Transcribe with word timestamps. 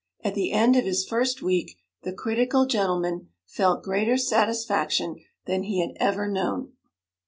At 0.23 0.33
the 0.33 0.51
end 0.51 0.75
of 0.75 0.83
his 0.83 1.05
first 1.05 1.43
week 1.43 1.77
the 2.01 2.11
critical 2.11 2.65
gentleman 2.65 3.29
felt 3.45 3.83
greater 3.83 4.17
satisfaction 4.17 5.17
than 5.45 5.61
he 5.61 5.79
had 5.79 5.91
ever 5.99 6.27
known. 6.27 6.73